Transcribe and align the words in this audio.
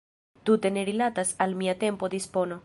Tute 0.49 0.71
ne 0.77 0.83
rilatas 0.89 1.35
al 1.47 1.55
mia 1.63 1.77
tempo-dispono. 1.85 2.59